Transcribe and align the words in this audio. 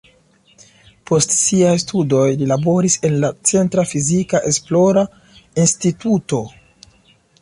Post 1.09 1.33
siaj 1.39 1.73
studoj 1.83 2.23
li 2.39 2.47
laboris 2.51 2.95
en 3.09 3.17
la 3.25 3.31
centra 3.51 3.85
fizika 3.91 4.41
esplora 4.53 5.05
instituto. 5.67 6.41